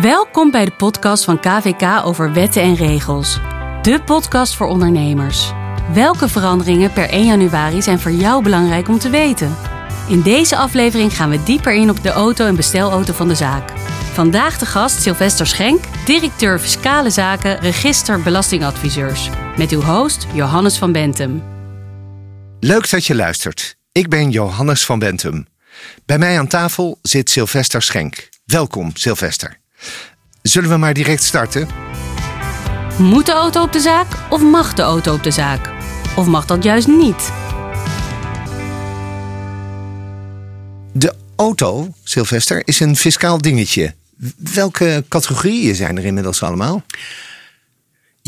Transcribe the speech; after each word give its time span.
Welkom 0.00 0.50
bij 0.50 0.64
de 0.64 0.70
podcast 0.70 1.24
van 1.24 1.40
KVK 1.40 2.04
over 2.04 2.32
wetten 2.32 2.62
en 2.62 2.74
regels. 2.74 3.40
De 3.82 4.02
podcast 4.04 4.54
voor 4.54 4.66
ondernemers. 4.66 5.52
Welke 5.92 6.28
veranderingen 6.28 6.92
per 6.92 7.08
1 7.08 7.26
januari 7.26 7.82
zijn 7.82 8.00
voor 8.00 8.10
jou 8.10 8.42
belangrijk 8.42 8.88
om 8.88 8.98
te 8.98 9.10
weten? 9.10 9.56
In 10.08 10.22
deze 10.22 10.56
aflevering 10.56 11.12
gaan 11.16 11.30
we 11.30 11.42
dieper 11.42 11.74
in 11.74 11.90
op 11.90 12.02
de 12.02 12.10
auto- 12.10 12.46
en 12.46 12.56
bestelauto 12.56 13.12
van 13.12 13.28
de 13.28 13.34
zaak. 13.34 13.70
Vandaag 14.12 14.58
de 14.58 14.66
gast 14.66 15.02
Sylvester 15.02 15.46
Schenk, 15.46 15.84
directeur 16.04 16.58
Fiscale 16.58 17.10
Zaken, 17.10 17.60
Register 17.60 18.22
Belastingadviseurs. 18.22 19.30
Met 19.56 19.70
uw 19.70 19.82
host 19.82 20.26
Johannes 20.32 20.78
van 20.78 20.92
Bentum. 20.92 21.42
Leuk 22.60 22.90
dat 22.90 23.04
je 23.04 23.14
luistert. 23.14 23.76
Ik 23.92 24.08
ben 24.08 24.30
Johannes 24.30 24.84
van 24.84 24.98
Bentum. 24.98 25.46
Bij 26.06 26.18
mij 26.18 26.38
aan 26.38 26.48
tafel 26.48 26.98
zit 27.02 27.30
Sylvester 27.30 27.82
Schenk. 27.82 28.28
Welkom, 28.44 28.90
Sylvester. 28.94 29.64
Zullen 30.42 30.70
we 30.70 30.76
maar 30.76 30.94
direct 30.94 31.22
starten? 31.22 31.68
Moet 32.98 33.26
de 33.26 33.32
auto 33.32 33.62
op 33.62 33.72
de 33.72 33.80
zaak 33.80 34.06
of 34.30 34.42
mag 34.42 34.74
de 34.74 34.82
auto 34.82 35.14
op 35.14 35.22
de 35.22 35.30
zaak? 35.30 35.70
Of 36.16 36.26
mag 36.26 36.46
dat 36.46 36.62
juist 36.62 36.86
niet? 36.86 37.32
De 40.92 41.14
auto, 41.36 41.88
Sylvester, 42.04 42.62
is 42.64 42.80
een 42.80 42.96
fiscaal 42.96 43.38
dingetje. 43.38 43.94
Welke 44.36 45.04
categorieën 45.08 45.74
zijn 45.74 45.96
er 45.98 46.04
inmiddels 46.04 46.42
allemaal? 46.42 46.82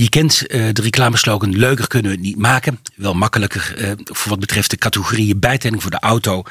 Je 0.00 0.08
kent 0.08 0.42
uh, 0.46 0.68
de 0.72 0.82
reclameslogan 0.82 1.56
leuker 1.56 1.86
kunnen 1.86 2.10
we 2.10 2.16
het 2.16 2.26
niet 2.26 2.38
maken. 2.38 2.78
Wel 2.94 3.14
makkelijker 3.14 3.74
uh, 3.78 3.92
voor 4.04 4.30
wat 4.30 4.40
betreft 4.40 4.70
de 4.70 4.76
categorieën 4.76 5.38
bijtelling 5.38 5.82
voor 5.82 5.90
de 5.90 5.98
auto 5.98 6.42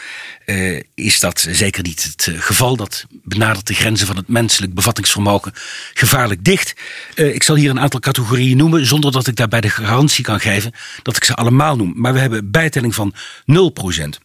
uh, 0.46 0.82
is 0.96 1.20
dat 1.20 1.48
zeker 1.52 1.84
niet 1.84 2.04
het 2.04 2.36
geval. 2.40 2.76
Dat 2.76 3.06
benadert 3.24 3.68
de 3.68 3.74
grenzen 3.74 4.08
van 4.08 4.16
het 4.16 4.28
menselijk 4.28 4.74
bevattingsvermogen 4.74 5.52
gevaarlijk 5.94 6.44
dicht. 6.44 6.74
ik 7.16 7.44
zal 7.44 7.56
hier 7.56 7.70
een 7.70 7.80
aantal 7.80 8.00
categorieën 8.00 8.58
noemen 8.58 8.86
zonder 8.86 9.12
dat 9.12 9.28
ik 9.28 9.36
daarbij 9.36 9.62
de 9.62 9.70
garantie 9.70 10.24
kan 10.24 10.40
geven 10.40 10.72
dat 11.04 11.16
ik 11.16 11.24
ze 11.24 11.36
allemaal 11.36 11.76
noem. 11.76 11.94
Maar 11.96 12.14
we 12.14 12.20
hebben 12.20 12.52
bijtelling 12.52 12.96
van 12.96 13.14
0%, 13.14 13.16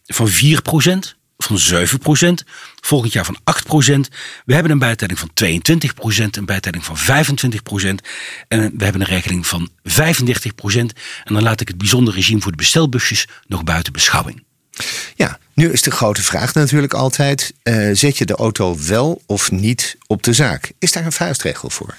van 0.05 0.29
4%, 0.29 1.22
van 1.43 1.87
7%, 2.41 2.47
volgend 2.81 3.13
jaar 3.13 3.25
van 3.25 3.37
8%. 3.37 3.99
We 4.45 4.53
hebben 4.53 4.71
een 4.71 4.79
bijtelling 4.79 5.19
van 5.19 5.29
22%, 5.43 6.25
een 6.31 6.45
bijtelling 6.45 6.85
van 6.85 6.97
25% 6.97 7.01
en 8.47 8.73
we 8.77 8.83
hebben 8.83 9.01
een 9.01 9.07
regeling 9.07 9.47
van 9.47 9.69
35%. 9.69 9.93
En 11.23 11.33
dan 11.33 11.43
laat 11.43 11.61
ik 11.61 11.67
het 11.67 11.77
bijzondere 11.77 12.17
regime 12.17 12.41
voor 12.41 12.51
de 12.51 12.57
bestelbusjes 12.57 13.27
nog 13.47 13.63
buiten 13.63 13.93
beschouwing. 13.93 14.43
Ja, 15.15 15.39
nu 15.53 15.71
is 15.71 15.81
de 15.81 15.91
grote 15.91 16.21
vraag 16.21 16.53
natuurlijk 16.53 16.93
altijd: 16.93 17.53
uh, 17.63 17.89
zet 17.93 18.17
je 18.17 18.25
de 18.25 18.35
auto 18.35 18.77
wel 18.87 19.21
of 19.25 19.51
niet 19.51 19.97
op 20.07 20.23
de 20.23 20.33
zaak? 20.33 20.71
Is 20.79 20.91
daar 20.91 21.05
een 21.05 21.11
vuistregel 21.11 21.69
voor? 21.69 21.97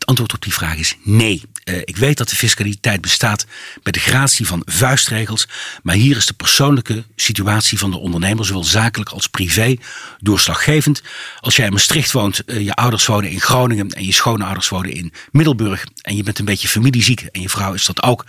Het 0.00 0.08
antwoord 0.08 0.34
op 0.34 0.42
die 0.42 0.54
vraag 0.54 0.76
is 0.76 0.96
nee. 1.02 1.42
Uh, 1.64 1.76
ik 1.84 1.96
weet 1.96 2.16
dat 2.16 2.28
de 2.28 2.36
fiscaliteit 2.36 3.00
bestaat 3.00 3.46
bij 3.82 3.92
de 3.92 4.00
gratie 4.00 4.46
van 4.46 4.62
vuistregels, 4.64 5.48
maar 5.82 5.94
hier 5.94 6.16
is 6.16 6.26
de 6.26 6.32
persoonlijke 6.32 7.04
situatie 7.16 7.78
van 7.78 7.90
de 7.90 7.98
ondernemer, 7.98 8.44
zowel 8.44 8.64
zakelijk 8.64 9.10
als 9.10 9.26
privé, 9.26 9.76
doorslaggevend. 10.18 11.02
Als 11.40 11.56
jij 11.56 11.66
in 11.66 11.72
Maastricht 11.72 12.12
woont, 12.12 12.42
uh, 12.46 12.60
je 12.64 12.74
ouders 12.74 13.06
wonen 13.06 13.30
in 13.30 13.40
Groningen 13.40 13.88
en 13.88 14.04
je 14.04 14.12
schoonouders 14.12 14.68
wonen 14.68 14.92
in 14.92 15.12
Middelburg 15.32 15.86
en 16.02 16.16
je 16.16 16.22
bent 16.22 16.38
een 16.38 16.44
beetje 16.44 16.68
familieziek 16.68 17.20
en 17.20 17.40
je 17.40 17.48
vrouw 17.48 17.72
is 17.72 17.84
dat 17.84 18.02
ook, 18.02 18.26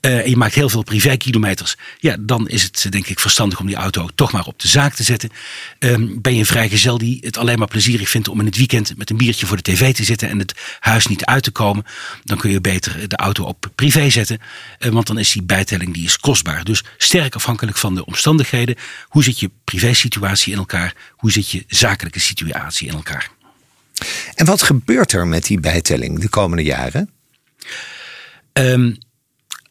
uh, 0.00 0.18
en 0.18 0.30
je 0.30 0.36
maakt 0.36 0.54
heel 0.54 0.68
veel 0.68 0.82
privékilometers, 0.82 1.76
ja, 1.98 2.16
dan 2.20 2.48
is 2.48 2.62
het 2.62 2.86
denk 2.90 3.06
ik 3.06 3.20
verstandig 3.20 3.60
om 3.60 3.66
die 3.66 3.76
auto 3.76 4.08
toch 4.14 4.32
maar 4.32 4.46
op 4.46 4.58
de 4.60 4.68
zaak 4.68 4.94
te 4.94 5.02
zetten. 5.02 5.30
Um, 5.78 6.20
ben 6.22 6.32
je 6.32 6.38
een 6.38 6.46
vrijgezel 6.46 6.98
die 6.98 7.18
het 7.20 7.36
alleen 7.36 7.58
maar 7.58 7.68
plezierig 7.68 8.08
vindt 8.08 8.28
om 8.28 8.40
in 8.40 8.46
het 8.46 8.56
weekend 8.56 8.96
met 8.96 9.10
een 9.10 9.16
biertje 9.16 9.46
voor 9.46 9.56
de 9.56 9.62
tv 9.62 9.94
te 9.94 10.04
zitten 10.04 10.28
en 10.28 10.38
het 10.38 10.54
huis 10.80 11.06
niet 11.08 11.24
uit 11.24 11.42
te 11.42 11.50
komen, 11.50 11.84
dan 12.24 12.38
kun 12.38 12.50
je 12.50 12.60
beter 12.60 13.08
de 13.08 13.16
auto 13.16 13.44
op 13.44 13.70
privé 13.74 14.10
zetten. 14.10 14.38
Want 14.78 15.06
dan 15.06 15.18
is 15.18 15.32
die 15.32 15.42
bijtelling 15.42 15.94
die 15.94 16.04
is 16.04 16.18
kostbaar. 16.18 16.64
Dus 16.64 16.84
sterk 16.96 17.34
afhankelijk 17.34 17.76
van 17.76 17.94
de 17.94 18.04
omstandigheden. 18.04 18.76
Hoe 19.04 19.24
zit 19.24 19.40
je 19.40 19.50
privésituatie 19.64 20.52
in 20.52 20.58
elkaar? 20.58 20.94
Hoe 21.10 21.32
zit 21.32 21.50
je 21.50 21.64
zakelijke 21.68 22.20
situatie 22.20 22.88
in 22.88 22.94
elkaar? 22.94 23.30
En 24.34 24.46
wat 24.46 24.62
gebeurt 24.62 25.12
er 25.12 25.26
met 25.26 25.46
die 25.46 25.60
bijtelling 25.60 26.20
de 26.20 26.28
komende 26.28 26.62
jaren? 26.62 27.10
Um, 28.52 28.98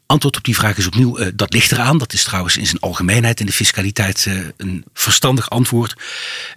Antwoord 0.08 0.38
op 0.38 0.44
die 0.44 0.56
vraag 0.56 0.78
is 0.78 0.88
opnieuw, 0.88 1.20
uh, 1.20 1.28
dat 1.36 1.54
ligt 1.54 1.72
eraan. 1.72 1.98
Dat 1.98 2.14
is 2.14 2.24
trouwens 2.24 2.58
in 2.58 2.66
zijn 2.66 2.80
algemeenheid 2.80 3.40
in 3.40 3.46
de 3.46 3.52
fiscaliteit 3.52 4.26
uh, 4.28 4.40
een 4.58 4.86
verstandig 4.94 5.50
antwoord. 5.50 5.96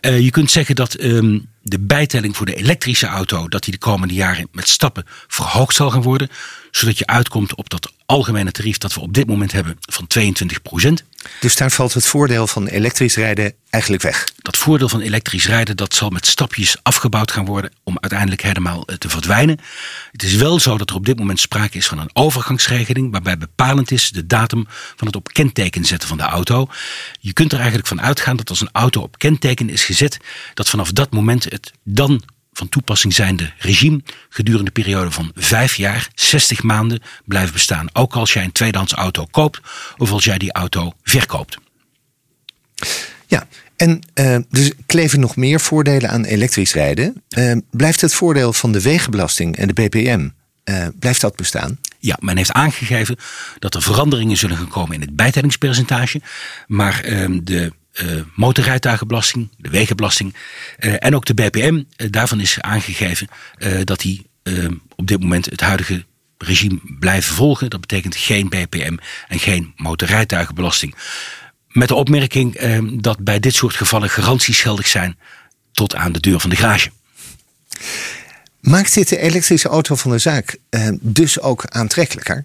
Uh, 0.01 0.21
je 0.21 0.31
kunt 0.31 0.51
zeggen 0.51 0.75
dat 0.75 1.03
um, 1.03 1.49
de 1.63 1.79
bijtelling 1.79 2.37
voor 2.37 2.47
de 2.47 2.55
elektrische 2.55 3.07
auto, 3.07 3.49
dat 3.49 3.63
die 3.63 3.73
de 3.73 3.79
komende 3.79 4.15
jaren 4.15 4.49
met 4.53 4.69
stappen 4.69 5.05
verhoogd 5.29 5.75
zal 5.75 5.91
gaan 5.91 6.03
worden. 6.03 6.29
Zodat 6.71 6.99
je 6.99 7.07
uitkomt 7.07 7.55
op 7.55 7.71
dat 7.71 7.93
algemene 8.07 8.51
tarief 8.51 8.79
dat 8.79 8.95
we 8.95 9.01
op 9.01 9.15
dit 9.15 9.27
moment 9.27 9.53
hebben 9.53 9.77
van 9.81 10.07
22 10.07 10.63
procent. 10.63 11.05
Dus 11.41 11.57
daar 11.57 11.71
valt 11.71 11.95
het 11.95 12.07
voordeel 12.07 12.47
van 12.47 12.67
elektrisch 12.67 13.17
rijden 13.17 13.55
eigenlijk 13.71 14.03
weg? 14.03 14.25
Dat 14.43 14.57
voordeel 14.57 14.89
van 14.89 15.01
elektrisch 15.01 15.47
rijden 15.47 15.77
dat 15.77 15.95
zal 15.95 16.11
met 16.11 16.27
stapjes 16.27 16.77
afgebouwd 16.83 17.31
gaan 17.31 17.45
worden 17.45 17.73
om 17.83 17.97
uiteindelijk 18.01 18.43
helemaal 18.43 18.85
te 18.99 19.09
verdwijnen. 19.09 19.59
Het 20.13 20.23
is 20.23 20.35
wel 20.35 20.61
zo 20.61 20.79
dat 20.79 20.91
er 20.91 20.97
op 20.97 21.07
dit 21.07 21.19
moment 21.19 21.41
sprake 21.41 21.77
is 21.77 21.87
van 21.87 21.99
een 21.99 22.11
overgangsregeling 22.13 23.11
waarbij 23.11 23.39
bepalend 23.39 23.91
is 23.91 24.11
de 24.11 24.27
datum 24.27 24.67
van 24.97 25.07
het 25.07 25.17
op 25.17 25.33
kenteken 25.33 25.85
zetten 25.85 26.09
van 26.09 26.17
de 26.17 26.23
auto. 26.23 26.69
Je 27.21 27.33
kunt 27.33 27.51
er 27.53 27.59
eigenlijk 27.59 27.89
van 27.89 28.01
uitgaan 28.01 28.37
dat 28.37 28.51
als 28.51 28.61
een 28.61 28.69
auto 28.73 29.01
op 29.01 29.19
kenteken 29.19 29.71
is 29.71 29.85
gezet, 29.85 30.17
dat 30.55 30.69
vanaf 30.69 30.93
dat 30.93 31.13
moment 31.13 31.50
het 31.51 31.73
dan 31.83 32.23
van 32.53 32.69
toepassing 32.69 33.15
zijnde 33.15 33.53
regime 33.59 34.01
gedurende 34.29 34.67
een 34.67 34.83
periode 34.83 35.11
van 35.11 35.33
vijf 35.35 35.75
jaar, 35.75 36.09
60 36.15 36.63
maanden 36.63 37.03
blijft 37.25 37.53
bestaan. 37.53 37.89
Ook 37.93 38.15
als 38.15 38.33
jij 38.33 38.45
een 38.45 38.53
tweedehands 38.53 38.93
auto 38.93 39.27
koopt 39.31 39.61
of 39.97 40.13
als 40.13 40.25
jij 40.25 40.39
die 40.39 40.53
auto 40.53 40.93
verkoopt. 41.03 41.59
Ja, 43.27 43.47
en 43.77 44.01
uh, 44.15 44.37
dus 44.49 44.73
kleven 44.87 45.21
nog 45.21 45.37
meer 45.37 45.61
voordelen 45.61 46.11
aan 46.11 46.25
elektrisch 46.25 46.75
rijden. 46.75 47.23
Uh, 47.39 47.57
blijft 47.71 48.01
het 48.01 48.15
voordeel 48.15 48.53
van 48.53 48.73
de 48.73 48.83
wegenbelasting 48.83 49.57
en 49.57 49.67
de 49.67 49.73
BPM, 49.73 50.29
uh, 50.65 50.87
blijft 50.99 51.21
dat 51.21 51.37
bestaan? 51.37 51.79
Ja, 51.99 52.17
men 52.21 52.37
heeft 52.37 52.53
aangegeven 52.53 53.17
dat 53.59 53.75
er 53.75 53.83
veranderingen 53.83 54.37
zullen 54.37 54.57
gaan 54.57 54.69
komen 54.69 54.95
in 54.95 55.01
het 55.01 55.17
bijtellingspercentage. 55.17 56.21
Maar 56.67 57.01
ehm, 57.05 57.41
de 57.43 57.73
uh, 57.93 58.23
motorrijtuigenbelasting, 58.35 59.49
de 59.57 59.69
wegenbelasting 59.69 60.35
uh, 60.79 60.95
en 60.99 61.15
ook 61.15 61.25
de 61.25 61.35
BPM. 61.35 61.75
Uh, 61.75 62.11
daarvan 62.11 62.41
is 62.41 62.61
aangegeven 62.61 63.29
dat 63.85 64.01
die 64.01 64.29
op 64.97 65.07
dit 65.07 65.21
moment 65.21 65.47
het 65.47 65.61
huidige 65.61 66.05
regime 66.39 66.79
blijven 66.99 67.35
volgen. 67.35 67.71
Dat 67.71 67.81
betekent 67.81 68.17
geen 68.17 68.49
BPM 68.49 68.97
en 69.29 69.39
geen 69.39 69.73
motorrijtuigenbelasting. 69.77 70.95
Met 71.69 71.89
de 71.89 71.95
opmerking 71.95 72.59
dat 73.01 73.19
bij 73.19 73.41
dit 73.41 73.55
soort 73.55 73.75
gevallen 73.75 74.11
garanties 74.11 74.61
geldig 74.61 74.87
zijn 74.87 75.19
tot 75.73 75.95
aan 75.95 76.13
de 76.13 76.21
deur 76.21 76.41
van 76.41 76.51
de 76.51 76.57
garage. 76.57 76.91
Maakt 78.61 78.95
dit 78.95 79.09
de 79.09 79.19
elektrische 79.19 79.69
auto 79.69 79.95
van 79.95 80.11
de 80.11 80.19
zaak 80.19 80.57
dus 81.01 81.41
ook 81.41 81.67
aantrekkelijker? 81.67 82.45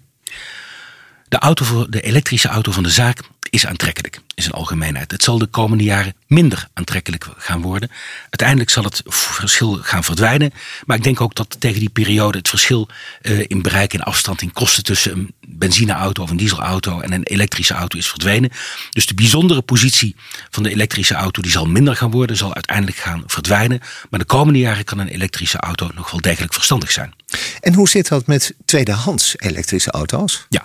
De, 1.28 1.38
auto 1.38 1.64
voor, 1.64 1.90
de 1.90 2.00
elektrische 2.00 2.48
auto 2.48 2.72
van 2.72 2.82
de 2.82 2.90
zaak 2.90 3.20
is 3.50 3.66
aantrekkelijk 3.66 4.20
in 4.36 4.42
zijn 4.42 4.54
algemeenheid. 4.54 5.10
Het 5.10 5.22
zal 5.22 5.38
de 5.38 5.46
komende 5.46 5.84
jaren 5.84 6.14
minder 6.26 6.68
aantrekkelijk 6.74 7.26
gaan 7.36 7.62
worden. 7.62 7.90
Uiteindelijk 8.22 8.70
zal 8.70 8.84
het 8.84 9.02
verschil 9.06 9.78
gaan 9.82 10.04
verdwijnen. 10.04 10.52
Maar 10.86 10.96
ik 10.96 11.02
denk 11.02 11.20
ook 11.20 11.34
dat 11.34 11.56
tegen 11.58 11.80
die 11.80 11.88
periode 11.88 12.38
het 12.38 12.48
verschil 12.48 12.88
uh, 13.22 13.44
in 13.46 13.62
bereik 13.62 13.94
en 13.94 14.00
afstand 14.00 14.42
in 14.42 14.52
kosten 14.52 14.84
tussen 14.84 15.12
een 15.12 15.34
benzineauto 15.46 16.22
of 16.22 16.30
een 16.30 16.36
dieselauto 16.36 17.00
en 17.00 17.12
een 17.12 17.22
elektrische 17.22 17.74
auto 17.74 17.98
is 17.98 18.08
verdwenen. 18.08 18.50
Dus 18.90 19.06
de 19.06 19.14
bijzondere 19.14 19.62
positie 19.62 20.16
van 20.50 20.62
de 20.62 20.70
elektrische 20.70 21.14
auto 21.14 21.42
die 21.42 21.50
zal 21.50 21.66
minder 21.66 21.96
gaan 21.96 22.10
worden, 22.10 22.36
zal 22.36 22.54
uiteindelijk 22.54 22.96
gaan 22.96 23.22
verdwijnen. 23.26 23.80
Maar 24.10 24.20
de 24.20 24.26
komende 24.26 24.58
jaren 24.58 24.84
kan 24.84 24.98
een 24.98 25.08
elektrische 25.08 25.58
auto 25.58 25.90
nog 25.94 26.10
wel 26.10 26.20
degelijk 26.20 26.54
verstandig 26.54 26.90
zijn. 26.90 27.14
En 27.60 27.74
hoe 27.74 27.88
zit 27.88 28.08
dat 28.08 28.26
met 28.26 28.54
tweedehands 28.64 29.34
elektrische 29.36 29.90
auto's? 29.90 30.46
Ja, 30.48 30.64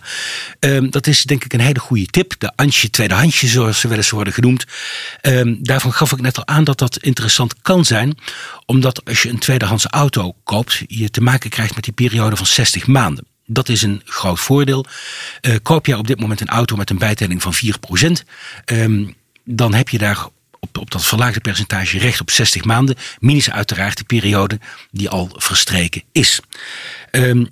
um, 0.59 0.89
dat 0.89 1.07
is 1.07 1.23
denk 1.23 1.43
ik 1.43 1.53
een 1.53 1.59
hele 1.59 1.79
goede 1.79 2.05
tip. 2.05 2.33
De 2.37 2.51
Antje 2.55 2.89
tweedehandsje, 2.89 3.47
zoals 3.61 3.79
ze 3.79 3.87
wel 3.87 3.99
worden 4.09 4.33
genoemd. 4.33 4.65
Um, 5.21 5.57
daarvan 5.61 5.93
gaf 5.93 6.11
ik 6.11 6.21
net 6.21 6.37
al 6.37 6.47
aan 6.47 6.63
dat 6.63 6.77
dat 6.77 6.97
interessant 6.97 7.61
kan 7.61 7.85
zijn. 7.85 8.17
Omdat 8.65 9.05
als 9.05 9.21
je 9.21 9.29
een 9.29 9.39
tweedehands 9.39 9.85
auto 9.85 10.35
koopt, 10.43 10.83
je 10.87 11.09
te 11.09 11.21
maken 11.21 11.49
krijgt 11.49 11.75
met 11.75 11.83
die 11.83 11.93
periode 11.93 12.35
van 12.35 12.45
60 12.45 12.87
maanden. 12.87 13.25
Dat 13.45 13.69
is 13.69 13.81
een 13.81 14.01
groot 14.05 14.39
voordeel. 14.39 14.85
Uh, 15.41 15.55
koop 15.61 15.85
je 15.85 15.97
op 15.97 16.07
dit 16.07 16.19
moment 16.19 16.41
een 16.41 16.47
auto 16.47 16.75
met 16.75 16.89
een 16.89 16.97
bijtelling 16.97 17.41
van 17.41 17.53
4%, 17.53 17.57
um, 18.65 19.15
dan 19.43 19.73
heb 19.73 19.89
je 19.89 19.97
daar 19.97 20.27
op, 20.59 20.77
op 20.77 20.91
dat 20.91 21.05
verlaagde 21.05 21.39
percentage 21.39 21.97
recht 21.97 22.21
op 22.21 22.31
60 22.31 22.63
maanden. 22.63 22.95
Minus 23.19 23.51
uiteraard 23.51 23.97
de 23.97 24.03
periode 24.03 24.59
die 24.91 25.09
al 25.09 25.29
verstreken 25.37 26.03
is. 26.11 26.39
Um, 27.11 27.47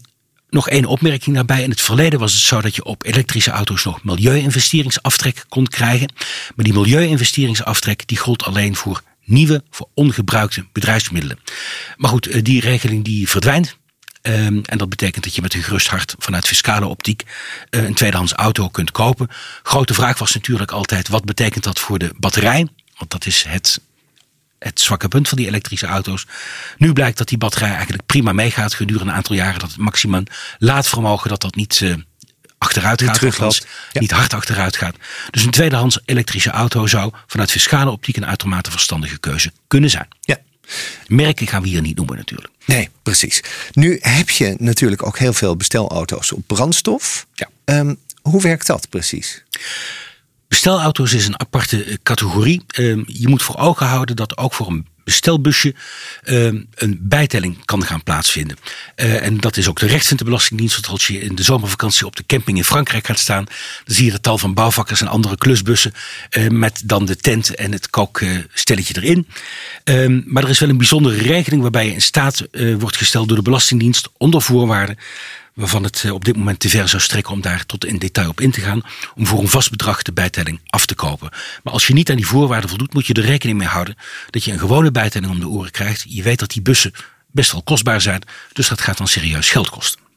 nog 0.49 0.69
één 0.69 0.85
opmerking 0.85 1.35
daarbij. 1.35 1.63
In 1.63 1.69
het 1.69 1.81
verleden 1.81 2.19
was 2.19 2.33
het 2.33 2.41
zo 2.41 2.61
dat 2.61 2.75
je 2.75 2.83
op 2.83 3.05
elektrische 3.05 3.51
auto's 3.51 3.83
nog 3.83 4.03
milieu-investeringsaftrek 4.03 5.45
kon 5.49 5.67
krijgen. 5.67 6.13
Maar 6.55 6.65
die 6.65 6.73
milieu-investeringsaftrek 6.73 8.07
die 8.07 8.17
gold 8.17 8.43
alleen 8.43 8.75
voor 8.75 9.01
nieuwe 9.25 9.63
voor 9.69 9.87
ongebruikte 9.93 10.65
bedrijfsmiddelen. 10.71 11.39
Maar 11.97 12.09
goed, 12.09 12.27
eh, 12.27 12.43
die 12.43 12.61
regeling 12.61 13.03
die 13.03 13.29
verdwijnt. 13.29 13.77
Ehm, 14.21 14.59
en 14.63 14.77
dat 14.77 14.89
betekent 14.89 15.23
dat 15.23 15.35
je 15.35 15.41
met 15.41 15.53
een 15.53 15.63
gerust 15.63 15.87
hart 15.87 16.15
vanuit 16.17 16.47
fiscale 16.47 16.85
optiek 16.85 17.23
uh, 17.69 17.83
een 17.83 17.93
tweedehands 17.93 18.33
auto 18.33 18.69
kunt 18.69 18.91
kopen. 18.91 19.27
Grote 19.63 19.93
vraag 19.93 20.19
was 20.19 20.33
natuurlijk 20.33 20.71
altijd: 20.71 21.07
wat 21.07 21.25
betekent 21.25 21.63
dat 21.63 21.79
voor 21.79 21.99
de 21.99 22.13
batterij? 22.17 22.67
Want 22.97 23.11
dat 23.11 23.25
is 23.25 23.43
het, 23.47 23.79
het 24.59 24.79
zwakke 24.79 25.07
punt 25.07 25.27
van 25.27 25.37
die 25.37 25.47
elektrische 25.47 25.85
auto's. 25.85 26.25
Nu 26.77 26.93
blijkt 26.93 27.17
dat 27.17 27.27
die 27.27 27.37
batterij 27.37 27.71
eigenlijk 27.71 28.05
prima 28.05 28.31
meegaat 28.31 28.73
gedurende 28.73 29.09
een 29.09 29.17
aantal 29.17 29.35
jaren. 29.35 29.59
Dat 29.59 29.69
het 29.69 29.79
maximum 29.79 30.23
laadvermogen 30.57 31.29
dat 31.29 31.41
dat 31.41 31.55
niet 31.55 31.79
uh, 31.79 31.95
achteruit 32.57 33.01
gaat. 33.01 33.21
Niet, 33.21 33.67
ja. 33.91 33.99
niet 33.99 34.11
hard 34.11 34.33
achteruit 34.33 34.77
gaat. 34.77 34.95
Dus 35.31 35.43
een 35.43 35.51
tweedehands 35.51 35.99
elektrische 36.05 36.49
auto 36.49 36.87
zou 36.87 37.13
vanuit 37.27 37.51
fiscale 37.51 37.91
optiek 37.91 38.17
een 38.17 38.25
uitermate 38.25 38.71
verstandige 38.71 39.19
keuze 39.19 39.51
kunnen 39.67 39.89
zijn. 39.89 40.07
Ja. 40.19 40.37
Merken 41.07 41.47
gaan 41.47 41.61
we 41.61 41.67
hier 41.67 41.81
niet 41.81 41.95
noemen 41.95 42.17
natuurlijk. 42.17 42.53
Nee, 42.65 42.89
precies. 43.03 43.43
Nu 43.71 43.97
heb 44.01 44.29
je 44.29 44.55
natuurlijk 44.57 45.05
ook 45.05 45.17
heel 45.17 45.33
veel 45.33 45.55
bestelauto's 45.55 46.31
op 46.31 46.43
brandstof. 46.47 47.25
Ja. 47.33 47.49
Um, 47.65 47.99
hoe 48.21 48.41
werkt 48.41 48.67
dat 48.67 48.89
precies? 48.89 49.43
Bestelauto's 50.49 51.13
is 51.13 51.27
een 51.27 51.39
aparte 51.39 51.99
categorie. 52.03 52.63
Um, 52.77 53.03
je 53.07 53.27
moet 53.27 53.41
voor 53.41 53.57
ogen 53.57 53.87
houden 53.87 54.15
dat 54.15 54.37
ook 54.37 54.53
voor 54.53 54.67
een 54.67 54.87
bestelbusje 55.03 55.75
uh, 56.23 56.45
een 56.75 56.99
bijtelling 57.01 57.65
kan 57.65 57.83
gaan 57.83 58.03
plaatsvinden. 58.03 58.57
Uh, 58.95 59.25
en 59.25 59.37
dat 59.37 59.57
is 59.57 59.67
ook 59.67 59.79
de 59.79 59.85
recht 59.85 60.05
vindt 60.05 60.17
de 60.17 60.25
Belastingdienst. 60.29 60.75
Want 60.75 60.87
als 60.87 61.07
je 61.07 61.21
in 61.21 61.35
de 61.35 61.43
zomervakantie 61.43 62.05
op 62.05 62.15
de 62.15 62.23
camping 62.25 62.57
in 62.57 62.63
Frankrijk 62.63 63.05
gaat 63.05 63.19
staan, 63.19 63.43
dan 63.85 63.95
zie 63.95 64.05
je 64.05 64.11
het 64.11 64.23
tal 64.23 64.37
van 64.37 64.53
bouwvakkers 64.53 65.01
en 65.01 65.07
andere 65.07 65.37
klusbussen 65.37 65.93
uh, 66.37 66.47
met 66.47 66.81
dan 66.85 67.05
de 67.05 67.15
tent 67.15 67.55
en 67.55 67.71
het 67.71 67.89
kookstelletje 67.89 69.01
erin. 69.01 69.27
Uh, 69.83 70.23
maar 70.25 70.43
er 70.43 70.49
is 70.49 70.59
wel 70.59 70.69
een 70.69 70.77
bijzondere 70.77 71.17
regeling 71.17 71.61
waarbij 71.61 71.85
je 71.85 71.93
in 71.93 72.01
staat 72.01 72.47
wordt 72.77 72.97
gesteld 72.97 73.27
door 73.27 73.37
de 73.37 73.43
Belastingdienst 73.43 74.09
onder 74.17 74.41
voorwaarden 74.41 74.97
waarvan 75.59 75.83
het 75.83 76.11
op 76.11 76.25
dit 76.25 76.35
moment 76.35 76.59
te 76.59 76.69
ver 76.69 76.89
zou 76.89 77.01
strekken 77.01 77.33
om 77.33 77.41
daar 77.41 77.65
tot 77.65 77.85
in 77.85 77.97
detail 77.97 78.29
op 78.29 78.41
in 78.41 78.51
te 78.51 78.61
gaan, 78.61 78.81
om 79.15 79.27
voor 79.27 79.39
een 79.39 79.47
vast 79.47 79.69
bedrag 79.69 80.01
de 80.01 80.13
bijtelling 80.13 80.59
af 80.65 80.85
te 80.85 80.95
kopen. 80.95 81.29
Maar 81.63 81.73
als 81.73 81.87
je 81.87 81.93
niet 81.93 82.09
aan 82.09 82.15
die 82.15 82.27
voorwaarden 82.27 82.69
voldoet, 82.69 82.93
moet 82.93 83.07
je 83.07 83.13
er 83.13 83.23
rekening 83.25 83.57
mee 83.57 83.67
houden 83.67 83.95
dat 84.29 84.43
je 84.43 84.51
een 84.51 84.59
gewone 84.59 84.91
bijtelling 84.91 85.31
om 85.31 85.39
de 85.39 85.47
oren 85.47 85.71
krijgt. 85.71 86.05
Je 86.07 86.23
weet 86.23 86.39
dat 86.39 86.49
die 86.49 86.61
bussen 86.61 86.93
best 87.31 87.51
wel 87.51 87.63
kostbaar 87.63 88.01
zijn, 88.01 88.21
dus 88.53 88.67
dat 88.67 88.81
gaat 88.81 88.97
dan 88.97 89.07
serieus 89.07 89.49
geld 89.49 89.69
kosten. 89.69 90.08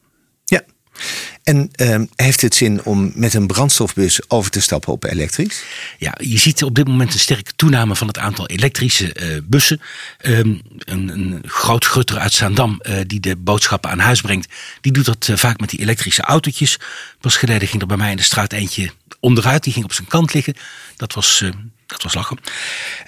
En 1.43 1.71
uh, 1.75 2.01
heeft 2.15 2.41
het 2.41 2.55
zin 2.55 2.83
om 2.83 3.11
met 3.15 3.33
een 3.33 3.47
brandstofbus 3.47 4.29
over 4.29 4.51
te 4.51 4.61
stappen 4.61 4.93
op 4.93 5.03
elektrisch? 5.03 5.63
Ja, 5.97 6.17
je 6.17 6.37
ziet 6.37 6.63
op 6.63 6.75
dit 6.75 6.87
moment 6.87 7.13
een 7.13 7.19
sterke 7.19 7.51
toename 7.55 7.95
van 7.95 8.07
het 8.07 8.17
aantal 8.17 8.47
elektrische 8.47 9.15
uh, 9.15 9.37
bussen. 9.43 9.81
Um, 10.21 10.61
een, 10.79 11.09
een, 11.09 11.43
groot 11.45 11.85
grutter 11.85 12.17
uit 12.17 12.33
Zaandam 12.33 12.81
uh, 12.81 12.95
die 13.07 13.19
de 13.19 13.35
boodschappen 13.35 13.89
aan 13.89 13.99
huis 13.99 14.21
brengt, 14.21 14.53
die 14.81 14.91
doet 14.91 15.05
dat 15.05 15.27
uh, 15.27 15.37
vaak 15.37 15.59
met 15.59 15.69
die 15.69 15.79
elektrische 15.79 16.21
autootjes. 16.21 16.79
Pas 17.19 17.37
geleden 17.37 17.67
ging 17.67 17.81
er 17.81 17.87
bij 17.87 17.97
mij 17.97 18.11
in 18.11 18.17
de 18.17 18.23
straat 18.23 18.53
eentje 18.53 18.91
onderuit, 19.19 19.63
die 19.63 19.73
ging 19.73 19.85
op 19.85 19.93
zijn 19.93 20.07
kant 20.07 20.33
liggen. 20.33 20.55
Dat 20.95 21.13
was, 21.13 21.43
dat 21.85 22.03
was 22.03 22.13
lachen. 22.13 22.37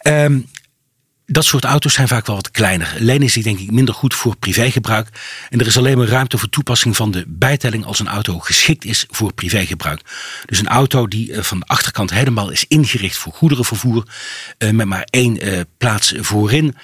Um, 0.03 0.47
dat 1.25 1.45
soort 1.45 1.63
auto's 1.63 1.93
zijn 1.93 2.07
vaak 2.07 2.25
wel 2.25 2.35
wat 2.35 2.51
kleiner. 2.51 2.95
Alleen 2.99 3.21
is 3.21 3.33
die 3.33 3.43
denk 3.43 3.59
ik 3.59 3.71
minder 3.71 3.93
goed 3.93 4.13
voor 4.13 4.35
privégebruik. 4.35 5.09
En 5.49 5.59
er 5.59 5.67
is 5.67 5.77
alleen 5.77 5.97
maar 5.97 6.07
ruimte 6.07 6.37
voor 6.37 6.49
toepassing 6.49 6.95
van 6.95 7.11
de 7.11 7.23
bijtelling 7.27 7.85
als 7.85 7.99
een 7.99 8.07
auto 8.07 8.39
geschikt 8.39 8.85
is 8.85 9.05
voor 9.09 9.33
privégebruik. 9.33 10.01
Dus 10.45 10.59
een 10.59 10.67
auto 10.67 11.07
die 11.07 11.43
van 11.43 11.59
de 11.59 11.65
achterkant 11.65 12.09
helemaal 12.09 12.49
is 12.49 12.65
ingericht 12.67 13.17
voor 13.17 13.33
goederenvervoer. 13.33 14.07
met 14.57 14.85
maar 14.85 15.07
één 15.09 15.67
plaats 15.77 16.13
voorin. 16.17 16.75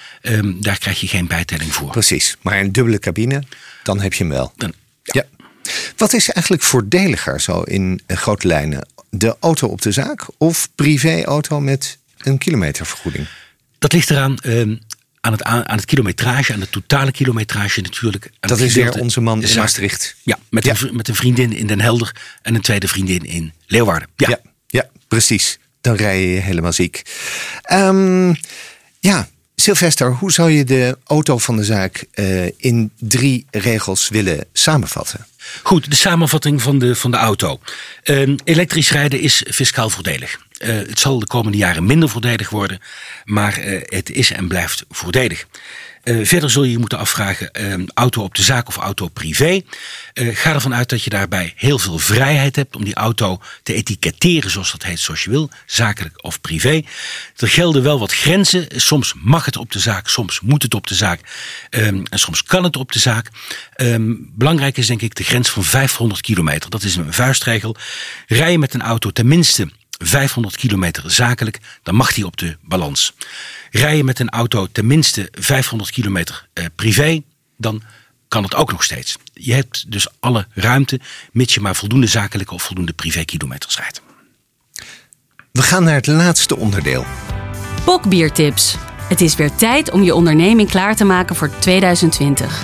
daar 0.60 0.78
krijg 0.78 1.00
je 1.00 1.08
geen 1.08 1.26
bijtelling 1.26 1.72
voor. 1.74 1.90
Precies. 1.90 2.36
Maar 2.42 2.60
een 2.60 2.72
dubbele 2.72 2.98
cabine, 2.98 3.42
dan 3.82 4.00
heb 4.00 4.12
je 4.12 4.24
hem 4.24 4.32
wel. 4.32 4.52
Dan, 4.56 4.72
ja. 5.02 5.12
ja. 5.14 5.24
Wat 5.96 6.12
is 6.12 6.30
eigenlijk 6.30 6.64
voordeliger 6.64 7.40
zo 7.40 7.60
in 7.60 8.00
grote 8.06 8.46
lijnen? 8.46 8.88
De 9.10 9.36
auto 9.40 9.66
op 9.66 9.82
de 9.82 9.92
zaak 9.92 10.26
of 10.38 10.68
privéauto 10.74 11.60
met 11.60 11.98
een 12.18 12.38
kilometervergoeding? 12.38 13.26
Dat 13.82 13.92
ligt 13.92 14.10
eraan 14.10 14.36
uh, 14.46 14.76
aan, 15.20 15.32
het, 15.32 15.42
aan 15.42 15.64
het 15.66 15.84
kilometrage, 15.84 16.52
aan 16.52 16.60
de 16.60 16.70
totale 16.70 17.10
kilometrage 17.10 17.80
natuurlijk. 17.80 18.30
Dat 18.40 18.60
is 18.60 18.74
weer 18.74 19.00
onze 19.00 19.20
man 19.20 19.42
in 19.42 19.56
Maastricht. 19.56 20.16
Ja, 20.22 20.38
met, 20.50 20.64
ja. 20.64 20.74
Een, 20.80 20.96
met 20.96 21.08
een 21.08 21.14
vriendin 21.14 21.52
in 21.52 21.66
Den 21.66 21.80
Helder 21.80 22.14
en 22.42 22.54
een 22.54 22.60
tweede 22.60 22.88
vriendin 22.88 23.24
in 23.24 23.52
Leeuwarden. 23.66 24.08
Ja, 24.16 24.28
ja, 24.28 24.38
ja 24.66 24.88
precies. 25.08 25.58
Dan 25.80 25.94
rij 25.94 26.26
je 26.26 26.40
helemaal 26.40 26.72
ziek. 26.72 27.02
Um, 27.72 28.36
ja, 29.00 29.28
Sylvester, 29.56 30.12
hoe 30.12 30.32
zou 30.32 30.50
je 30.50 30.64
de 30.64 30.98
auto 31.04 31.38
van 31.38 31.56
de 31.56 31.64
zaak 31.64 32.04
uh, 32.14 32.44
in 32.56 32.92
drie 32.98 33.46
regels 33.50 34.08
willen 34.08 34.44
samenvatten? 34.52 35.26
Goed, 35.62 35.90
de 35.90 35.96
samenvatting 35.96 36.62
van 36.62 36.78
de, 36.78 36.94
van 36.96 37.10
de 37.10 37.16
auto. 37.16 37.60
Uh, 38.04 38.36
elektrisch 38.44 38.90
rijden 38.90 39.20
is 39.20 39.44
fiscaal 39.50 39.90
voordelig. 39.90 40.38
Uh, 40.62 40.68
het 40.68 40.98
zal 40.98 41.18
de 41.18 41.26
komende 41.26 41.58
jaren 41.58 41.86
minder 41.86 42.08
voordelig 42.08 42.50
worden, 42.50 42.78
maar 43.24 43.58
uh, 43.58 43.80
het 43.84 44.10
is 44.10 44.30
en 44.30 44.48
blijft 44.48 44.84
voordelig. 44.90 45.46
Uh, 46.04 46.26
verder 46.26 46.50
zul 46.50 46.64
je 46.64 46.70
je 46.70 46.78
moeten 46.78 46.98
afvragen, 46.98 47.50
auto 47.94 48.22
op 48.22 48.34
de 48.34 48.42
zaak 48.42 48.68
of 48.68 48.76
auto 48.76 49.08
privé. 49.08 49.62
ga 50.14 50.54
ervan 50.54 50.74
uit 50.74 50.88
dat 50.88 51.04
je 51.04 51.10
daarbij 51.10 51.52
heel 51.56 51.78
veel 51.78 51.98
vrijheid 51.98 52.56
hebt 52.56 52.76
om 52.76 52.84
die 52.84 52.94
auto 52.94 53.40
te 53.62 53.74
etiketteren 53.74 54.50
zoals 54.50 54.72
dat 54.72 54.82
heet, 54.82 55.00
zoals 55.00 55.24
je 55.24 55.30
wil, 55.30 55.50
zakelijk 55.66 56.24
of 56.24 56.40
privé. 56.40 56.82
Er 57.36 57.48
gelden 57.48 57.82
wel 57.82 57.98
wat 57.98 58.12
grenzen. 58.12 58.66
Soms 58.76 59.14
mag 59.22 59.44
het 59.44 59.56
op 59.56 59.72
de 59.72 59.78
zaak, 59.78 60.08
soms 60.08 60.40
moet 60.40 60.62
het 60.62 60.74
op 60.74 60.86
de 60.86 60.94
zaak 60.94 61.20
um, 61.70 62.02
en 62.10 62.18
soms 62.18 62.42
kan 62.42 62.64
het 62.64 62.76
op 62.76 62.92
de 62.92 62.98
zaak. 62.98 63.28
Um, 63.76 64.30
belangrijk 64.34 64.76
is 64.76 64.86
denk 64.86 65.02
ik 65.02 65.14
de 65.14 65.24
grens 65.24 65.50
van 65.50 65.64
500 65.64 66.20
kilometer. 66.20 66.70
Dat 66.70 66.82
is 66.82 66.96
een 66.96 67.12
vuistregel. 67.12 67.76
Rij 68.26 68.50
je 68.50 68.58
met 68.58 68.74
een 68.74 68.82
auto 68.82 69.10
tenminste 69.10 69.68
500 70.02 70.56
kilometer 70.56 71.10
zakelijk, 71.10 71.58
dan 71.82 71.94
mag 71.94 72.12
die 72.14 72.26
op 72.26 72.36
de 72.36 72.56
balans. 72.60 73.14
Rij 73.70 73.96
je 73.96 74.04
met 74.04 74.18
een 74.18 74.30
auto 74.30 74.68
tenminste 74.72 75.28
500 75.32 75.90
kilometer 75.90 76.48
eh, 76.52 76.64
privé, 76.74 77.22
dan 77.56 77.82
kan 78.28 78.42
het 78.42 78.54
ook 78.54 78.70
nog 78.70 78.82
steeds. 78.82 79.16
Je 79.32 79.52
hebt 79.52 79.90
dus 79.92 80.06
alle 80.20 80.46
ruimte, 80.54 81.00
mits 81.32 81.54
je 81.54 81.60
maar 81.60 81.76
voldoende 81.76 82.06
zakelijke 82.06 82.54
of 82.54 82.62
voldoende 82.62 82.92
privé-kilometers 82.92 83.76
rijdt. 83.76 84.02
We 85.52 85.62
gaan 85.62 85.84
naar 85.84 85.94
het 85.94 86.06
laatste 86.06 86.56
onderdeel. 86.56 87.06
Bokbiertips. 87.84 88.76
Het 89.08 89.20
is 89.20 89.34
weer 89.34 89.54
tijd 89.54 89.90
om 89.90 90.02
je 90.02 90.14
onderneming 90.14 90.68
klaar 90.70 90.96
te 90.96 91.04
maken 91.04 91.36
voor 91.36 91.50
2020. 91.58 92.62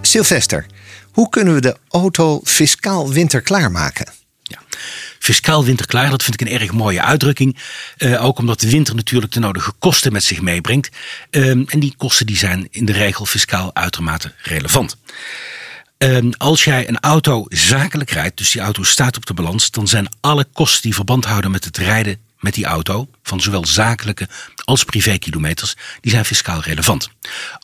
Sylvester, 0.00 0.66
hoe 1.12 1.28
kunnen 1.28 1.54
we 1.54 1.60
de 1.60 1.76
auto 1.88 2.40
fiscaal 2.44 3.12
winterklaar 3.12 3.70
maken? 3.70 4.12
Ja. 4.42 4.58
Fiscaal 5.22 5.64
winterklaar, 5.64 6.10
dat 6.10 6.22
vind 6.22 6.40
ik 6.40 6.48
een 6.48 6.60
erg 6.60 6.72
mooie 6.72 7.02
uitdrukking. 7.02 7.56
Uh, 7.98 8.24
ook 8.24 8.38
omdat 8.38 8.60
de 8.60 8.70
winter 8.70 8.94
natuurlijk 8.94 9.32
de 9.32 9.40
nodige 9.40 9.72
kosten 9.78 10.12
met 10.12 10.24
zich 10.24 10.40
meebrengt. 10.40 10.96
Uh, 11.30 11.48
en 11.48 11.80
die 11.80 11.94
kosten 11.96 12.26
die 12.26 12.36
zijn 12.36 12.68
in 12.70 12.84
de 12.84 12.92
regel 12.92 13.26
fiscaal 13.26 13.70
uitermate 13.74 14.34
relevant. 14.42 14.96
Uh, 15.98 16.32
als 16.36 16.64
jij 16.64 16.88
een 16.88 17.00
auto 17.00 17.44
zakelijk 17.48 18.10
rijdt, 18.10 18.36
dus 18.36 18.50
die 18.50 18.62
auto 18.62 18.82
staat 18.82 19.16
op 19.16 19.26
de 19.26 19.34
balans, 19.34 19.70
dan 19.70 19.88
zijn 19.88 20.08
alle 20.20 20.46
kosten 20.52 20.82
die 20.82 20.94
verband 20.94 21.24
houden 21.24 21.50
met 21.50 21.64
het 21.64 21.76
rijden 21.76 22.18
met 22.38 22.54
die 22.54 22.64
auto, 22.64 23.08
van 23.22 23.40
zowel 23.40 23.66
zakelijke 23.66 24.28
als 24.64 24.84
privékilometers, 24.84 25.74
die 26.00 26.10
zijn 26.12 26.24
fiscaal 26.24 26.60
relevant. 26.60 27.08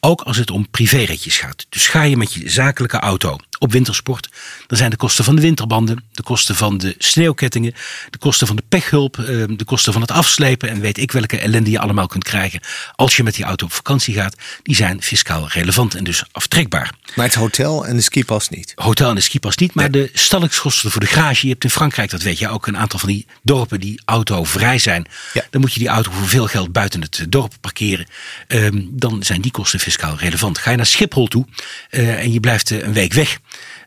Ook 0.00 0.20
als 0.20 0.36
het 0.36 0.50
om 0.50 0.70
privéritjes 0.70 1.36
gaat. 1.36 1.66
Dus 1.68 1.86
ga 1.86 2.02
je 2.02 2.16
met 2.16 2.32
je 2.32 2.48
zakelijke 2.50 2.98
auto 2.98 3.36
op 3.58 3.72
wintersport, 3.72 4.28
dan 4.66 4.78
zijn 4.78 4.90
de 4.90 4.96
kosten 4.96 5.24
van 5.24 5.36
de 5.36 5.42
winterbanden, 5.42 6.04
de 6.12 6.22
kosten 6.22 6.54
van 6.54 6.78
de 6.78 6.94
sneeuwkettingen, 6.98 7.74
de 8.10 8.18
kosten 8.18 8.46
van 8.46 8.56
de 8.56 8.62
pechhulp, 8.68 9.16
de 9.16 9.64
kosten 9.64 9.92
van 9.92 10.02
het 10.02 10.10
afslepen 10.10 10.68
en 10.68 10.80
weet 10.80 10.98
ik 10.98 11.12
welke 11.12 11.38
ellende 11.38 11.70
je 11.70 11.78
allemaal 11.78 12.06
kunt 12.06 12.24
krijgen 12.24 12.60
als 12.94 13.16
je 13.16 13.22
met 13.22 13.34
die 13.34 13.44
auto 13.44 13.64
op 13.64 13.72
vakantie 13.72 14.14
gaat, 14.14 14.36
die 14.62 14.74
zijn 14.74 15.02
fiscaal 15.02 15.48
relevant 15.48 15.94
en 15.94 16.04
dus 16.04 16.24
aftrekbaar. 16.32 16.92
Maar 17.14 17.26
het 17.26 17.34
hotel 17.34 17.86
en 17.86 17.96
de 17.96 18.02
skipas 18.02 18.48
niet? 18.48 18.72
Hotel 18.74 19.08
en 19.08 19.14
de 19.14 19.20
skipas 19.20 19.56
niet, 19.56 19.74
maar 19.74 19.90
nee. 19.90 20.02
de 20.02 20.18
stallingskosten 20.18 20.90
voor 20.90 21.00
de 21.00 21.06
garage, 21.06 21.46
je 21.46 21.52
hebt 21.52 21.64
in 21.64 21.70
Frankrijk, 21.70 22.10
dat 22.10 22.22
weet 22.22 22.38
je 22.38 22.48
ook, 22.48 22.66
een 22.66 22.78
aantal 22.78 22.98
van 22.98 23.08
die 23.08 23.26
dorpen 23.42 23.80
die 23.80 24.00
autovrij 24.04 24.78
zijn. 24.78 25.06
Ja. 25.32 25.46
Dan 25.50 25.60
moet 25.60 25.72
je 25.72 25.78
die 25.78 25.88
auto 25.88 26.10
voor 26.10 26.28
veel 26.28 26.46
geld 26.46 26.72
buiten 26.72 27.00
het 27.00 27.26
dorp 27.28 27.52
parkeren. 27.60 28.06
Um, 28.48 28.88
dan 28.92 29.22
zijn 29.22 29.40
die 29.40 29.50
kosten 29.50 29.80
fiscaal 29.80 30.16
relevant. 30.16 30.58
Ga 30.58 30.70
je 30.70 30.76
naar 30.76 30.86
Schiphol 30.86 31.26
toe 31.26 31.46
uh, 31.90 32.22
en 32.22 32.32
je 32.32 32.40
blijft 32.40 32.70
uh, 32.70 32.82
een 32.82 32.92
week 32.92 33.12
weg. 33.12 33.38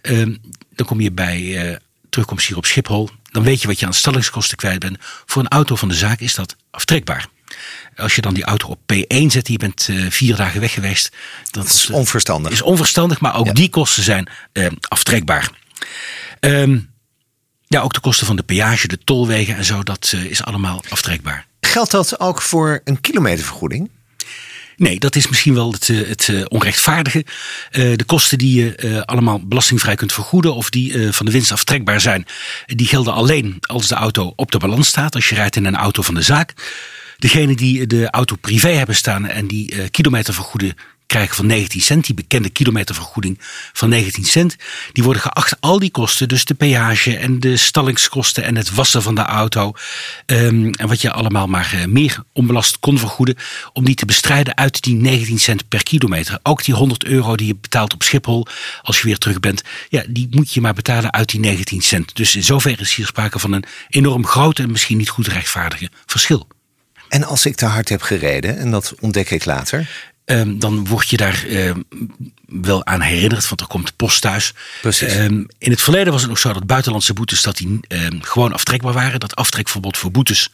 Um, 0.01 0.41
dan 0.75 0.85
kom 0.85 1.01
je 1.01 1.11
bij 1.11 1.41
uh, 1.41 1.75
terugkomst 2.09 2.47
hier 2.47 2.57
op 2.57 2.65
Schiphol. 2.65 3.09
Dan 3.31 3.43
weet 3.43 3.61
je 3.61 3.67
wat 3.67 3.79
je 3.79 3.85
aan 3.85 3.93
stallingskosten 3.93 4.57
kwijt 4.57 4.79
bent. 4.79 4.97
Voor 5.25 5.41
een 5.41 5.47
auto 5.47 5.75
van 5.75 5.87
de 5.87 5.95
zaak 5.95 6.19
is 6.19 6.35
dat 6.35 6.55
aftrekbaar. 6.71 7.27
Als 7.95 8.15
je 8.15 8.21
dan 8.21 8.33
die 8.33 8.43
auto 8.43 8.67
op 8.67 8.79
P1 8.93 9.25
zet, 9.27 9.47
je 9.47 9.57
bent 9.57 9.87
uh, 9.87 10.11
vier 10.11 10.35
dagen 10.35 10.61
weg 10.61 10.73
geweest. 10.73 11.15
Dat 11.49 11.65
is 11.65 11.89
onverstandig. 11.89 12.51
Is 12.51 12.61
onverstandig, 12.61 13.19
maar 13.19 13.35
ook 13.35 13.45
ja. 13.45 13.53
die 13.53 13.69
kosten 13.69 14.03
zijn 14.03 14.29
uh, 14.53 14.67
aftrekbaar. 14.87 15.49
Um, 16.39 16.89
ja, 17.67 17.81
ook 17.81 17.93
de 17.93 17.99
kosten 17.99 18.27
van 18.27 18.35
de 18.35 18.43
peage, 18.43 18.87
de 18.87 18.97
tolwegen 18.97 19.55
en 19.55 19.65
zo, 19.65 19.83
dat 19.83 20.11
uh, 20.15 20.23
is 20.23 20.43
allemaal 20.43 20.83
aftrekbaar. 20.89 21.45
Geldt 21.71 21.91
dat 21.91 22.19
ook 22.19 22.41
voor 22.41 22.81
een 22.83 23.01
kilometervergoeding? 23.01 23.89
Nee, 24.75 24.99
dat 24.99 25.15
is 25.15 25.27
misschien 25.27 25.53
wel 25.53 25.71
het, 25.71 25.89
eh, 25.89 26.07
het 26.07 26.27
uh, 26.27 26.45
onrechtvaardige. 26.47 27.25
Uh, 27.71 27.95
de 27.95 28.03
kosten 28.03 28.37
die 28.37 28.63
je 28.63 29.03
allemaal 29.05 29.47
belastingvrij 29.47 29.95
kunt 29.95 30.13
vergoeden 30.13 30.55
of 30.55 30.69
die 30.69 31.11
van 31.11 31.25
de 31.25 31.31
winst 31.31 31.51
aftrekbaar 31.51 32.01
zijn, 32.01 32.25
die 32.65 32.87
gelden 32.87 33.13
alleen 33.13 33.57
als 33.61 33.87
de 33.87 33.95
auto 33.95 34.33
op 34.35 34.51
de 34.51 34.57
balans 34.57 34.87
staat. 34.87 35.15
Als 35.15 35.29
je 35.29 35.35
rijdt 35.35 35.55
in 35.55 35.65
een 35.65 35.75
auto 35.75 36.01
van 36.01 36.13
de 36.13 36.21
zaak. 36.21 36.53
Degene 37.21 37.55
die 37.55 37.87
de 37.87 38.09
auto 38.09 38.35
privé 38.35 38.69
hebben 38.69 38.95
staan 38.95 39.27
en 39.27 39.47
die 39.47 39.89
kilometer 39.89 40.33
vergoeden, 40.33 40.75
krijgen 41.11 41.35
van 41.35 41.45
19 41.45 41.81
cent, 41.81 42.05
die 42.05 42.15
bekende 42.15 42.49
kilometervergoeding 42.49 43.39
van 43.73 43.89
19 43.89 44.23
cent, 44.23 44.55
die 44.91 45.03
worden 45.03 45.21
geacht 45.21 45.55
al 45.59 45.79
die 45.79 45.91
kosten, 45.91 46.27
dus 46.27 46.45
de 46.45 46.53
peage 46.53 47.17
en 47.17 47.39
de 47.39 47.57
stallingskosten 47.57 48.43
en 48.43 48.55
het 48.55 48.73
wassen 48.73 49.01
van 49.01 49.15
de 49.15 49.21
auto, 49.21 49.73
um, 50.25 50.73
en 50.73 50.87
wat 50.87 51.01
je 51.01 51.11
allemaal 51.11 51.47
maar 51.47 51.71
uh, 51.75 51.85
meer 51.85 52.23
onbelast 52.33 52.79
kon 52.79 52.97
vergoeden, 52.97 53.35
om 53.73 53.85
die 53.85 53.95
te 53.95 54.05
bestrijden 54.05 54.57
uit 54.57 54.81
die 54.81 54.95
19 54.95 55.39
cent 55.39 55.67
per 55.67 55.83
kilometer. 55.83 56.39
Ook 56.43 56.63
die 56.63 56.73
100 56.73 57.05
euro 57.05 57.35
die 57.35 57.47
je 57.47 57.55
betaalt 57.55 57.93
op 57.93 58.03
Schiphol 58.03 58.47
als 58.81 58.97
je 58.97 59.07
weer 59.07 59.17
terug 59.17 59.39
bent, 59.39 59.61
ja, 59.89 60.03
die 60.09 60.27
moet 60.29 60.53
je 60.53 60.61
maar 60.61 60.73
betalen 60.73 61.13
uit 61.13 61.29
die 61.29 61.39
19 61.39 61.81
cent. 61.81 62.15
Dus 62.15 62.35
in 62.35 62.43
zoverre 62.43 62.81
is 62.81 62.95
hier 62.95 63.05
sprake 63.05 63.39
van 63.39 63.51
een 63.51 63.65
enorm 63.89 64.25
groot 64.25 64.59
en 64.59 64.71
misschien 64.71 64.97
niet 64.97 65.09
goed 65.09 65.27
rechtvaardige 65.27 65.89
verschil. 66.05 66.47
En 67.11 67.23
als 67.23 67.45
ik 67.45 67.55
te 67.55 67.65
hard 67.65 67.89
heb 67.89 68.01
gereden, 68.01 68.57
en 68.57 68.71
dat 68.71 68.93
ontdek 68.99 69.29
ik 69.29 69.45
later, 69.45 70.09
Um, 70.25 70.59
dan 70.59 70.87
word 70.87 71.09
je 71.09 71.17
daar 71.17 71.45
um, 71.49 71.87
wel 72.45 72.85
aan 72.85 73.01
herinnerd, 73.01 73.49
want 73.49 73.61
er 73.61 73.67
komt 73.67 73.95
post 73.95 74.21
thuis. 74.21 74.53
Precies. 74.81 75.15
Um, 75.15 75.45
in 75.57 75.71
het 75.71 75.81
verleden 75.81 76.11
was 76.11 76.21
het 76.21 76.29
nog 76.29 76.39
zo 76.39 76.53
dat 76.53 76.65
buitenlandse 76.65 77.13
boetes 77.13 77.41
dat 77.41 77.57
die, 77.57 77.79
gewoon 78.21 78.53
afstrekbaar 78.53 78.93
waren. 78.93 79.19
Dat 79.19 79.35
aftrekverbod 79.35 79.97
voor 79.97 80.11
boetes 80.11 80.49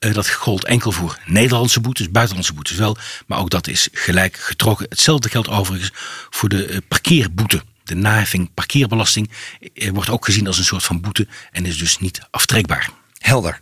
uh, 0.00 0.14
dat 0.14 0.30
gold 0.30 0.64
enkel 0.64 0.92
voor 0.92 1.18
Nederlandse 1.24 1.80
boetes, 1.80 2.10
buitenlandse 2.10 2.52
boetes 2.52 2.76
wel. 2.76 2.96
Maar 3.26 3.38
ook 3.38 3.50
dat 3.50 3.68
is 3.68 3.88
gelijk 3.92 4.36
getrokken. 4.36 4.86
Hetzelfde 4.88 5.28
geldt 5.28 5.48
overigens 5.48 5.90
voor 6.30 6.48
de 6.48 6.68
uh, 6.68 6.76
parkeerboete. 6.88 7.62
De 7.84 7.94
naheffing 7.94 8.54
parkeerbelasting 8.54 9.30
uh, 9.74 9.90
wordt 9.90 10.10
ook 10.10 10.24
gezien 10.24 10.46
als 10.46 10.58
een 10.58 10.64
soort 10.64 10.84
van 10.84 11.00
boete 11.00 11.26
en 11.50 11.66
is 11.66 11.78
dus 11.78 11.98
niet 11.98 12.20
aftrekbaar. 12.30 12.90
Helder. 13.18 13.60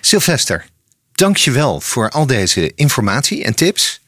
Sylvester, 0.00 0.64
dank 1.22 1.36
je 1.36 1.50
wel 1.50 1.80
voor 1.80 2.10
al 2.10 2.26
deze 2.26 2.72
informatie 2.74 3.44
en 3.44 3.54
tips. 3.54 4.00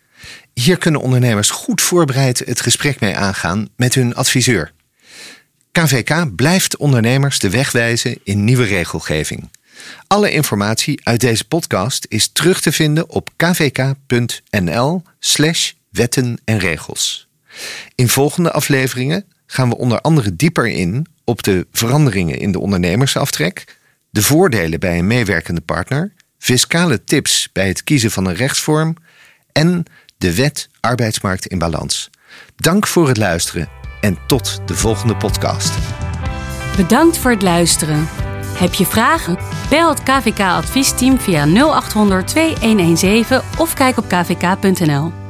Hier 0.54 0.78
kunnen 0.78 1.00
ondernemers 1.00 1.50
goed 1.50 1.80
voorbereid 1.80 2.38
het 2.38 2.60
gesprek 2.60 3.00
mee 3.00 3.16
aangaan 3.16 3.68
met 3.76 3.94
hun 3.94 4.14
adviseur. 4.14 4.72
KVK 5.72 6.34
blijft 6.36 6.76
ondernemers 6.76 7.38
de 7.38 7.50
weg 7.50 7.72
wijzen 7.72 8.18
in 8.24 8.44
nieuwe 8.44 8.64
regelgeving. 8.64 9.50
Alle 10.06 10.30
informatie 10.30 11.00
uit 11.02 11.20
deze 11.20 11.44
podcast 11.44 12.06
is 12.08 12.28
terug 12.28 12.60
te 12.60 12.72
vinden 12.72 13.10
op 13.10 13.30
kvk.nl/slash 13.36 13.92
wetten 15.90 16.40
en 16.44 16.58
regels. 16.58 17.28
In 17.94 18.08
volgende 18.08 18.52
afleveringen 18.52 19.24
gaan 19.46 19.68
we 19.68 19.76
onder 19.76 20.00
andere 20.00 20.36
dieper 20.36 20.68
in 20.68 21.06
op 21.24 21.42
de 21.42 21.66
veranderingen 21.72 22.38
in 22.38 22.52
de 22.52 22.60
ondernemersaftrek, 22.60 23.78
de 24.10 24.22
voordelen 24.22 24.80
bij 24.80 24.98
een 24.98 25.06
meewerkende 25.06 25.60
partner, 25.60 26.12
fiscale 26.44 27.04
tips 27.04 27.48
bij 27.52 27.68
het 27.68 27.84
kiezen 27.84 28.10
van 28.10 28.26
een 28.26 28.34
rechtsvorm 28.34 28.96
en 29.52 29.84
de 30.18 30.34
wet 30.34 30.68
arbeidsmarkt 30.80 31.46
in 31.46 31.58
balans. 31.58 32.10
Dank 32.56 32.86
voor 32.86 33.08
het 33.08 33.16
luisteren 33.16 33.68
en 34.00 34.18
tot 34.26 34.60
de 34.66 34.74
volgende 34.74 35.16
podcast. 35.16 35.72
Bedankt 36.76 37.18
voor 37.18 37.30
het 37.30 37.42
luisteren. 37.42 38.08
Heb 38.58 38.74
je 38.74 38.86
vragen? 38.86 39.38
Bel 39.70 39.88
het 39.88 40.02
KVK 40.02 40.40
adviesteam 40.40 41.20
via 41.20 41.44
0800 41.44 42.26
2117 42.26 43.40
of 43.58 43.74
kijk 43.74 43.96
op 43.96 44.08
kvk.nl. 44.08 45.23